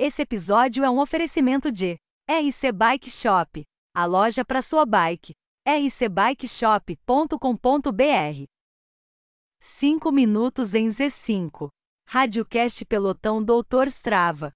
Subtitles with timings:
[0.00, 1.96] Esse episódio é um oferecimento de
[2.30, 5.32] RC Bike Shop, a loja para sua bike.
[5.66, 8.44] rcbikeshop.com.br
[9.60, 11.68] 5 minutos em Z5.
[12.08, 14.52] Radiocast Pelotão Doutor Strava.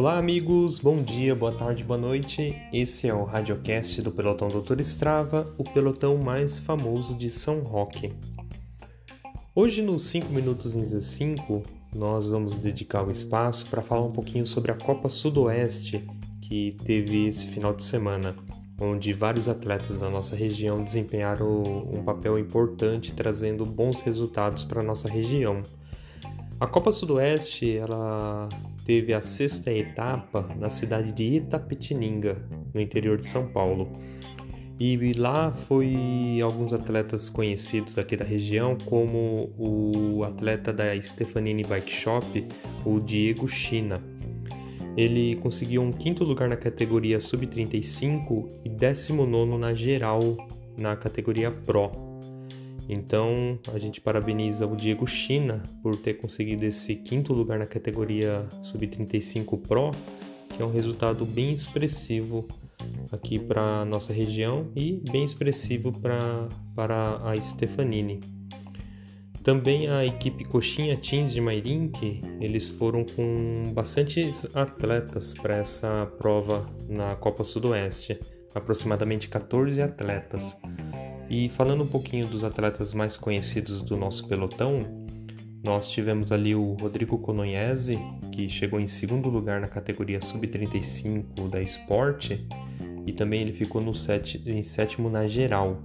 [0.00, 2.56] Olá, amigos, bom dia, boa tarde, boa noite.
[2.72, 8.10] Esse é o radiocast do Pelotão Doutor Strava, o pelotão mais famoso de São Roque.
[9.54, 11.62] Hoje, nos 5 minutos em Z5,
[11.94, 16.02] nós vamos dedicar o espaço para falar um pouquinho sobre a Copa Sudoeste
[16.40, 18.34] que teve esse final de semana,
[18.80, 21.62] onde vários atletas da nossa região desempenharam
[21.92, 25.62] um papel importante, trazendo bons resultados para a nossa região.
[26.58, 28.48] A Copa Sudoeste ela
[28.90, 32.44] teve a sexta etapa na cidade de Itapetininga,
[32.74, 33.88] no interior de São Paulo.
[34.80, 41.88] E lá foi alguns atletas conhecidos aqui da região, como o atleta da Stefanini Bike
[41.88, 42.44] Shop,
[42.84, 44.02] o Diego China.
[44.96, 50.36] Ele conseguiu um quinto lugar na categoria sub-35 e 19 na geral
[50.76, 52.09] na categoria Pro.
[52.92, 58.44] Então a gente parabeniza o Diego China por ter conseguido esse quinto lugar na categoria
[58.62, 59.92] Sub-35 Pro,
[60.48, 62.48] que é um resultado bem expressivo
[63.12, 68.18] aqui para nossa região e bem expressivo pra, para a Stefanini.
[69.44, 76.68] Também a equipe Coxinha Teams de Mairink, eles foram com bastante atletas para essa prova
[76.88, 78.18] na Copa Sudoeste,
[78.52, 80.56] aproximadamente 14 atletas.
[81.30, 85.06] E falando um pouquinho dos atletas mais conhecidos do nosso pelotão,
[85.62, 88.00] nós tivemos ali o Rodrigo Colognese,
[88.32, 92.44] que chegou em segundo lugar na categoria sub-35 da esporte,
[93.06, 95.80] e também ele ficou no set, em sétimo na geral.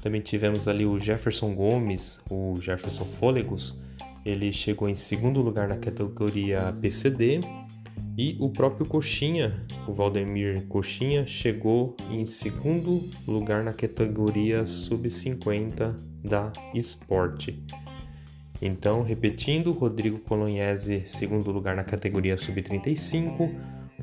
[0.00, 3.76] Também tivemos ali o Jefferson Gomes, o Jefferson Fôlegos,
[4.24, 7.40] ele chegou em segundo lugar na categoria PCD
[8.16, 16.52] e o próprio Coxinha, o Valdemir Coxinha, chegou em segundo lugar na categoria sub-50 da
[16.74, 17.62] Esporte.
[18.60, 23.54] Então, repetindo, Rodrigo Colognese, segundo lugar na categoria sub-35,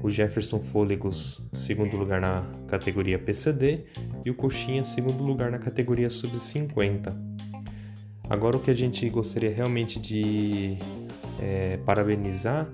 [0.01, 3.85] o Jefferson Fôlegos, segundo lugar na categoria PCD
[4.25, 7.13] e o Coxinha, segundo lugar na categoria sub-50.
[8.29, 10.77] Agora, o que a gente gostaria realmente de
[11.39, 12.67] é, parabenizar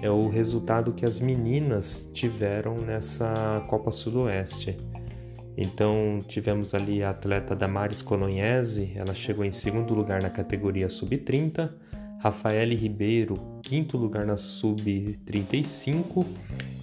[0.00, 4.76] é o resultado que as meninas tiveram nessa Copa Sudoeste.
[5.56, 11.68] Então tivemos ali a atleta Damares Colognese, ela chegou em segundo lugar na categoria sub-30,
[12.20, 16.24] Rafaele Ribeiro, quinto lugar na sub-35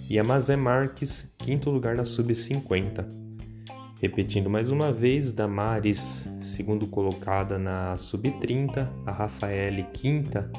[0.08, 3.06] e a Mazé Marques, quinto lugar na sub-50.
[4.00, 10.50] Repetindo mais uma vez, Damares, segundo colocada na sub-30, a Rafaele, quinta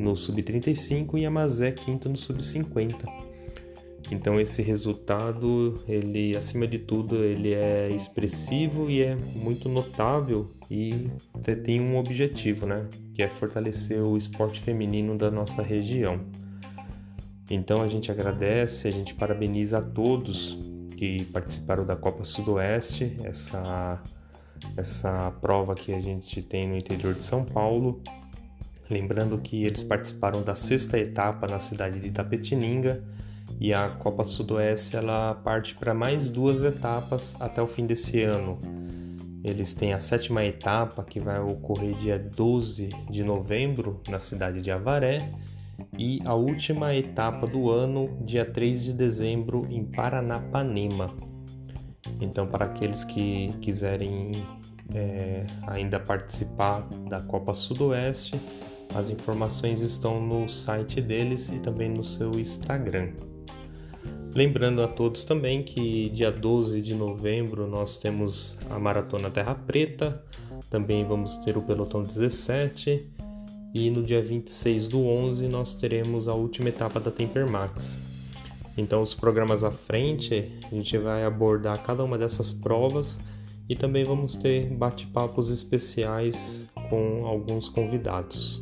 [0.00, 3.06] no sub-35 e a Mazé quinta no sub-50.
[4.10, 11.08] Então esse resultado, ele acima de tudo, ele é expressivo e é muito notável e
[11.62, 16.20] tem um objetivo, né, que é fortalecer o esporte feminino da nossa região.
[17.48, 20.58] Então a gente agradece, a gente parabeniza a todos
[20.96, 24.02] que participaram da Copa Sudoeste, essa
[24.76, 28.02] essa prova que a gente tem no interior de São Paulo
[28.90, 33.02] Lembrando que eles participaram da sexta etapa na cidade de Itapetininga
[33.60, 38.58] e a Copa Sudoeste ela parte para mais duas etapas até o fim desse ano.
[39.44, 44.72] Eles têm a sétima etapa que vai ocorrer dia 12 de novembro na cidade de
[44.72, 45.30] Avaré
[45.96, 51.14] e a última etapa do ano, dia 3 de dezembro, em Paranapanema.
[52.20, 54.32] Então, para aqueles que quiserem
[54.94, 58.38] é, ainda participar da Copa Sudoeste,
[58.94, 63.12] as informações estão no site deles e também no seu Instagram.
[64.34, 70.24] Lembrando a todos também que dia 12 de novembro nós temos a Maratona Terra Preta,
[70.68, 73.10] também vamos ter o Pelotão 17
[73.74, 77.98] e no dia 26 do 11 nós teremos a última etapa da Temper Max.
[78.76, 83.18] Então os programas à frente a gente vai abordar cada uma dessas provas
[83.68, 88.60] e também vamos ter bate-papos especiais com alguns convidados.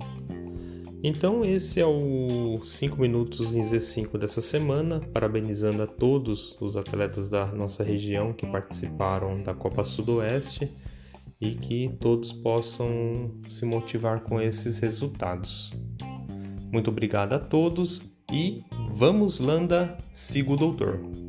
[1.03, 7.29] Então esse é o 5 minutos em Z5 dessa semana, parabenizando a todos os atletas
[7.29, 10.71] da nossa região que participaram da Copa Sudoeste
[11.41, 15.73] e que todos possam se motivar com esses resultados.
[16.73, 18.03] Muito obrigado a todos
[18.33, 21.28] e vamos Landa, siga o doutor.